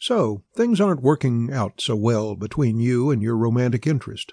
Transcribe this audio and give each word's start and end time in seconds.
So, 0.00 0.44
things 0.56 0.80
aren't 0.80 1.02
working 1.02 1.52
out 1.52 1.80
so 1.80 1.94
well 1.94 2.34
between 2.34 2.80
you 2.80 3.10
and 3.10 3.20
your 3.22 3.36
romantic 3.36 3.86
interest. 3.86 4.32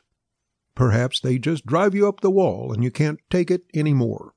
Perhaps 0.75 1.19
they 1.19 1.37
just 1.37 1.65
drive 1.65 1.93
you 1.93 2.07
up 2.07 2.21
the 2.21 2.31
wall 2.31 2.71
and 2.71 2.83
you 2.83 2.89
can't 2.89 3.19
take 3.29 3.51
it 3.51 3.63
any 3.73 3.93
more. 3.93 4.33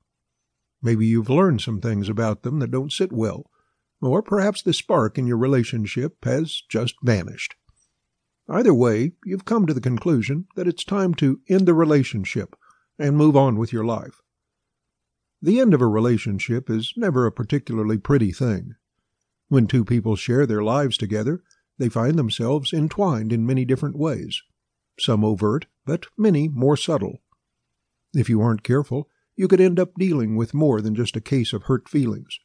Maybe 0.82 1.06
you've 1.06 1.30
learned 1.30 1.60
some 1.60 1.80
things 1.80 2.08
about 2.08 2.42
them 2.42 2.58
that 2.58 2.72
don't 2.72 2.92
sit 2.92 3.12
well, 3.12 3.48
or 4.02 4.22
perhaps 4.22 4.60
the 4.60 4.72
spark 4.72 5.18
in 5.18 5.26
your 5.28 5.36
relationship 5.36 6.24
has 6.24 6.62
just 6.68 6.96
vanished. 7.02 7.54
Either 8.48 8.74
way, 8.74 9.12
you've 9.24 9.44
come 9.44 9.66
to 9.66 9.74
the 9.74 9.80
conclusion 9.80 10.48
that 10.56 10.66
it's 10.66 10.82
time 10.82 11.14
to 11.14 11.40
end 11.48 11.68
the 11.68 11.74
relationship 11.74 12.56
and 12.98 13.16
move 13.16 13.36
on 13.36 13.56
with 13.56 13.72
your 13.72 13.84
life. 13.84 14.20
The 15.40 15.60
end 15.60 15.74
of 15.74 15.80
a 15.80 15.86
relationship 15.86 16.68
is 16.68 16.92
never 16.96 17.24
a 17.24 17.32
particularly 17.32 17.98
pretty 17.98 18.32
thing. 18.32 18.74
When 19.50 19.66
two 19.66 19.84
people 19.84 20.14
share 20.14 20.46
their 20.46 20.62
lives 20.62 20.96
together, 20.96 21.42
they 21.76 21.88
find 21.88 22.16
themselves 22.16 22.72
entwined 22.72 23.32
in 23.32 23.44
many 23.44 23.64
different 23.64 23.98
ways, 23.98 24.40
some 24.96 25.24
overt, 25.24 25.66
but 25.84 26.06
many 26.16 26.46
more 26.46 26.76
subtle. 26.76 27.20
If 28.14 28.28
you 28.28 28.40
aren't 28.40 28.62
careful, 28.62 29.08
you 29.34 29.48
could 29.48 29.60
end 29.60 29.80
up 29.80 29.94
dealing 29.98 30.36
with 30.36 30.54
more 30.54 30.80
than 30.80 30.94
just 30.94 31.16
a 31.16 31.20
case 31.20 31.52
of 31.52 31.64
hurt 31.64 31.88
feelings. 31.88 32.38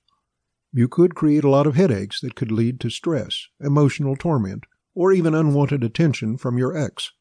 You 0.73 0.87
could 0.87 1.13
create 1.13 1.43
a 1.43 1.49
lot 1.49 1.67
of 1.67 1.75
headaches 1.75 2.19
that 2.21 2.33
could 2.33 2.51
lead 2.51 2.79
to 2.79 2.89
stress, 2.89 3.49
emotional 3.61 4.15
torment, 4.15 4.63
or 4.95 5.11
even 5.11 5.35
unwanted 5.35 5.83
attention 5.83 6.37
from 6.37 6.57
your 6.57 6.75
ex. 6.75 7.11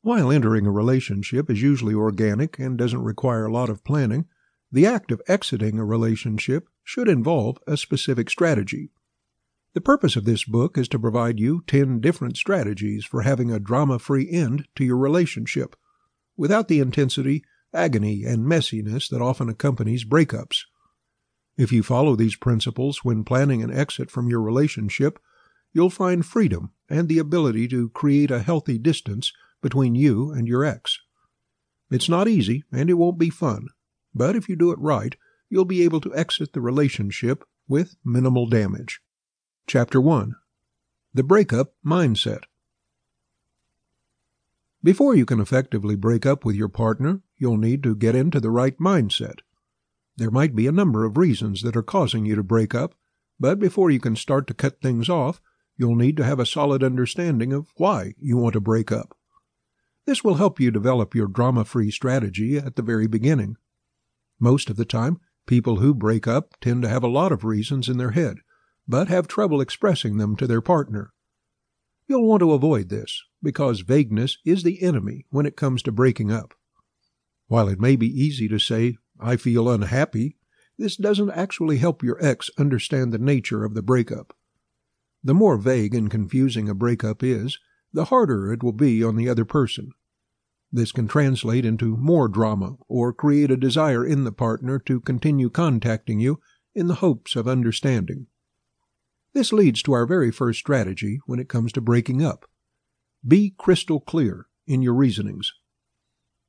While 0.00 0.32
entering 0.32 0.66
a 0.66 0.70
relationship 0.70 1.50
is 1.50 1.60
usually 1.60 1.92
organic 1.92 2.58
and 2.58 2.78
doesn't 2.78 3.04
require 3.04 3.44
a 3.44 3.52
lot 3.52 3.68
of 3.68 3.84
planning, 3.84 4.24
the 4.72 4.86
act 4.86 5.12
of 5.12 5.20
exiting 5.28 5.78
a 5.78 5.84
relationship 5.84 6.70
should 6.82 7.08
involve 7.08 7.58
a 7.66 7.76
specific 7.76 8.30
strategy. 8.30 8.90
The 9.78 9.82
purpose 9.82 10.16
of 10.16 10.24
this 10.24 10.42
book 10.42 10.76
is 10.76 10.88
to 10.88 10.98
provide 10.98 11.38
you 11.38 11.62
10 11.68 12.00
different 12.00 12.36
strategies 12.36 13.04
for 13.04 13.22
having 13.22 13.52
a 13.52 13.60
drama 13.60 14.00
free 14.00 14.28
end 14.28 14.66
to 14.74 14.84
your 14.84 14.96
relationship, 14.96 15.76
without 16.36 16.66
the 16.66 16.80
intensity, 16.80 17.44
agony, 17.72 18.24
and 18.24 18.44
messiness 18.44 19.08
that 19.08 19.22
often 19.22 19.48
accompanies 19.48 20.04
breakups. 20.04 20.62
If 21.56 21.70
you 21.70 21.84
follow 21.84 22.16
these 22.16 22.34
principles 22.34 23.04
when 23.04 23.22
planning 23.22 23.62
an 23.62 23.72
exit 23.72 24.10
from 24.10 24.28
your 24.28 24.42
relationship, 24.42 25.20
you'll 25.72 25.90
find 25.90 26.26
freedom 26.26 26.72
and 26.90 27.08
the 27.08 27.20
ability 27.20 27.68
to 27.68 27.90
create 27.90 28.32
a 28.32 28.42
healthy 28.42 28.78
distance 28.78 29.32
between 29.62 29.94
you 29.94 30.32
and 30.32 30.48
your 30.48 30.64
ex. 30.64 30.98
It's 31.88 32.08
not 32.08 32.26
easy 32.26 32.64
and 32.72 32.90
it 32.90 32.94
won't 32.94 33.16
be 33.16 33.30
fun, 33.30 33.68
but 34.12 34.34
if 34.34 34.48
you 34.48 34.56
do 34.56 34.72
it 34.72 34.78
right, 34.80 35.14
you'll 35.48 35.64
be 35.64 35.84
able 35.84 36.00
to 36.00 36.16
exit 36.16 36.52
the 36.52 36.60
relationship 36.60 37.44
with 37.68 37.94
minimal 38.04 38.48
damage. 38.48 39.00
Chapter 39.68 40.00
1 40.00 40.34
The 41.12 41.22
Breakup 41.22 41.74
Mindset 41.84 42.44
Before 44.82 45.14
you 45.14 45.26
can 45.26 45.40
effectively 45.40 45.94
break 45.94 46.24
up 46.24 46.42
with 46.42 46.56
your 46.56 46.70
partner, 46.70 47.20
you'll 47.36 47.58
need 47.58 47.82
to 47.82 47.94
get 47.94 48.14
into 48.14 48.40
the 48.40 48.50
right 48.50 48.78
mindset. 48.78 49.40
There 50.16 50.30
might 50.30 50.56
be 50.56 50.66
a 50.66 50.72
number 50.72 51.04
of 51.04 51.18
reasons 51.18 51.60
that 51.60 51.76
are 51.76 51.82
causing 51.82 52.24
you 52.24 52.34
to 52.34 52.42
break 52.42 52.74
up, 52.74 52.94
but 53.38 53.58
before 53.58 53.90
you 53.90 54.00
can 54.00 54.16
start 54.16 54.46
to 54.46 54.54
cut 54.54 54.80
things 54.80 55.10
off, 55.10 55.42
you'll 55.76 55.96
need 55.96 56.16
to 56.16 56.24
have 56.24 56.40
a 56.40 56.46
solid 56.46 56.82
understanding 56.82 57.52
of 57.52 57.68
why 57.76 58.14
you 58.18 58.38
want 58.38 58.54
to 58.54 58.60
break 58.60 58.90
up. 58.90 59.18
This 60.06 60.24
will 60.24 60.36
help 60.36 60.58
you 60.58 60.70
develop 60.70 61.14
your 61.14 61.28
drama 61.28 61.66
free 61.66 61.90
strategy 61.90 62.56
at 62.56 62.76
the 62.76 62.82
very 62.82 63.06
beginning. 63.06 63.58
Most 64.40 64.70
of 64.70 64.76
the 64.76 64.86
time, 64.86 65.20
people 65.46 65.76
who 65.76 65.92
break 65.92 66.26
up 66.26 66.58
tend 66.62 66.80
to 66.84 66.88
have 66.88 67.04
a 67.04 67.06
lot 67.06 67.32
of 67.32 67.44
reasons 67.44 67.90
in 67.90 67.98
their 67.98 68.12
head 68.12 68.38
but 68.88 69.08
have 69.08 69.28
trouble 69.28 69.60
expressing 69.60 70.16
them 70.16 70.34
to 70.34 70.46
their 70.46 70.62
partner. 70.62 71.12
You'll 72.06 72.26
want 72.26 72.40
to 72.40 72.52
avoid 72.52 72.88
this, 72.88 73.22
because 73.42 73.80
vagueness 73.80 74.38
is 74.44 74.62
the 74.62 74.82
enemy 74.82 75.26
when 75.28 75.44
it 75.44 75.56
comes 75.56 75.82
to 75.82 75.92
breaking 75.92 76.32
up. 76.32 76.54
While 77.48 77.68
it 77.68 77.78
may 77.78 77.96
be 77.96 78.08
easy 78.08 78.48
to 78.48 78.58
say, 78.58 78.96
I 79.20 79.36
feel 79.36 79.68
unhappy, 79.68 80.38
this 80.78 80.96
doesn't 80.96 81.30
actually 81.32 81.78
help 81.78 82.02
your 82.02 82.24
ex 82.24 82.50
understand 82.56 83.12
the 83.12 83.18
nature 83.18 83.64
of 83.64 83.74
the 83.74 83.82
breakup. 83.82 84.34
The 85.22 85.34
more 85.34 85.58
vague 85.58 85.94
and 85.94 86.10
confusing 86.10 86.68
a 86.68 86.74
breakup 86.74 87.22
is, 87.22 87.58
the 87.92 88.06
harder 88.06 88.52
it 88.52 88.62
will 88.62 88.72
be 88.72 89.02
on 89.04 89.16
the 89.16 89.28
other 89.28 89.44
person. 89.44 89.92
This 90.70 90.92
can 90.92 91.08
translate 91.08 91.64
into 91.64 91.96
more 91.96 92.28
drama 92.28 92.76
or 92.88 93.12
create 93.12 93.50
a 93.50 93.56
desire 93.56 94.06
in 94.06 94.24
the 94.24 94.32
partner 94.32 94.78
to 94.80 95.00
continue 95.00 95.50
contacting 95.50 96.20
you 96.20 96.40
in 96.74 96.86
the 96.86 96.96
hopes 96.96 97.34
of 97.34 97.48
understanding. 97.48 98.26
This 99.38 99.52
leads 99.52 99.84
to 99.84 99.92
our 99.92 100.04
very 100.04 100.32
first 100.32 100.58
strategy 100.58 101.20
when 101.26 101.38
it 101.38 101.48
comes 101.48 101.70
to 101.74 101.80
breaking 101.80 102.24
up. 102.24 102.50
Be 103.24 103.54
crystal 103.56 104.00
clear 104.00 104.48
in 104.66 104.82
your 104.82 104.94
reasonings. 104.94 105.52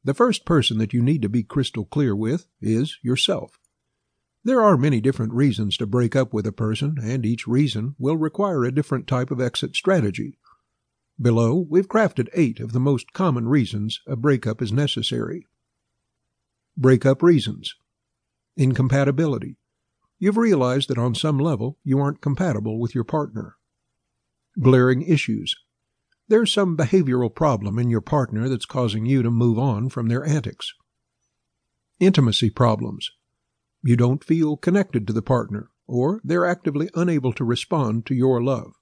The 0.03 0.15
first 0.15 0.43
person 0.43 0.79
that 0.79 0.91
you 0.91 1.03
need 1.03 1.21
to 1.21 1.29
be 1.29 1.43
crystal 1.43 1.85
clear 1.85 2.15
with 2.15 2.47
is 2.59 2.97
yourself. 3.03 3.59
There 4.43 4.59
are 4.59 4.75
many 4.75 5.01
different 5.01 5.33
reasons 5.33 5.77
to 5.77 5.85
break 5.85 6.15
up 6.15 6.33
with 6.33 6.47
a 6.47 6.51
person, 6.51 6.97
and 6.99 7.27
each 7.27 7.45
reason 7.45 7.93
will 7.99 8.17
require 8.17 8.63
a 8.63 8.73
different 8.73 9.05
type 9.05 9.29
of 9.29 9.39
exit 9.39 9.75
strategy. 9.75 10.39
Below, 11.21 11.67
we've 11.69 11.87
crafted 11.87 12.27
eight 12.33 12.59
of 12.59 12.71
the 12.71 12.79
most 12.79 13.13
common 13.13 13.47
reasons 13.47 14.01
a 14.07 14.15
breakup 14.15 14.63
is 14.63 14.71
necessary. 14.71 15.45
Breakup 16.75 17.21
reasons 17.21 17.75
Incompatibility. 18.57 19.58
You've 20.19 20.37
realized 20.37 20.89
that 20.89 20.97
on 20.97 21.15
some 21.15 21.39
level 21.39 21.77
you 21.83 21.99
aren't 21.99 22.21
compatible 22.21 22.79
with 22.79 22.93
your 22.93 23.05
partner. 23.05 23.55
Glaring 24.61 25.01
issues. 25.01 25.55
There's 26.27 26.53
some 26.53 26.77
behavioral 26.77 27.33
problem 27.33 27.79
in 27.79 27.89
your 27.89 28.01
partner 28.01 28.49
that's 28.49 28.65
causing 28.65 29.05
you 29.05 29.23
to 29.23 29.31
move 29.31 29.57
on 29.57 29.89
from 29.89 30.09
their 30.09 30.25
antics. 30.25 30.73
Intimacy 31.99 32.49
problems. 32.49 33.09
You 33.81 33.95
don't 33.95 34.23
feel 34.23 34.57
connected 34.57 35.07
to 35.07 35.13
the 35.13 35.21
partner, 35.21 35.71
or 35.87 36.19
they're 36.23 36.45
actively 36.45 36.89
unable 36.93 37.33
to 37.33 37.45
respond 37.45 38.05
to 38.05 38.13
your 38.13 38.43
love. 38.43 38.73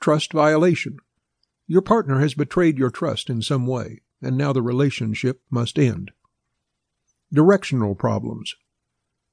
Trust 0.00 0.32
violation. 0.32 0.96
Your 1.66 1.82
partner 1.82 2.20
has 2.20 2.32
betrayed 2.32 2.78
your 2.78 2.90
trust 2.90 3.28
in 3.28 3.42
some 3.42 3.66
way, 3.66 4.00
and 4.22 4.36
now 4.38 4.54
the 4.54 4.62
relationship 4.62 5.42
must 5.50 5.78
end. 5.78 6.12
Directional 7.32 7.94
problems. 7.94 8.54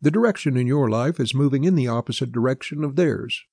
The 0.05 0.11
direction 0.11 0.55
in 0.55 0.67
your 0.67 0.87
life 0.87 1.19
is 1.19 1.33
moving 1.33 1.63
in 1.63 1.73
the 1.73 1.87
opposite 1.87 2.31
direction 2.31 2.83
of 2.83 2.95
theirs, 2.95 3.43